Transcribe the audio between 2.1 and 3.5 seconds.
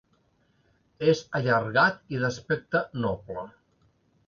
i d'aspecte noble.